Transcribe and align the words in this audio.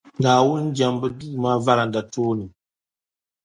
Naawuni 0.21 0.73
jɛmbu 0.77 1.07
duu 1.19 1.35
maa 1.43 1.57
varanda 1.65 2.01
tooni. 2.13 2.45